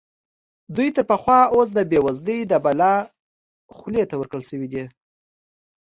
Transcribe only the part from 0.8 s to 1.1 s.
تر